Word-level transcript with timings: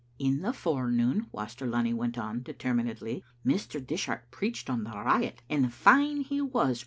"In 0.17 0.41
the 0.41 0.51
forenoon," 0.51 1.27
Waster 1.31 1.67
Lunny 1.67 1.93
went 1.93 2.17
on 2.17 2.41
deter 2.41 2.73
minedly," 2.73 3.21
Mr. 3.45 3.79
Dishart 3.85 4.31
preached 4.31 4.67
on 4.67 4.83
the 4.83 4.89
riot, 4.89 5.43
and 5.47 5.71
fine 5.71 6.21
he 6.21 6.41
was. 6.41 6.79